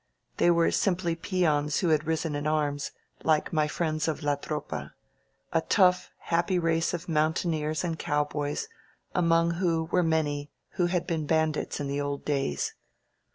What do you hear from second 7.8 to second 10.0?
and cowboys, among whom